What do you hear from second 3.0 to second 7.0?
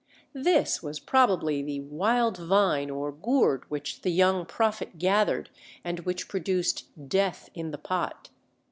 gourd which the young prophet gathered, and which produced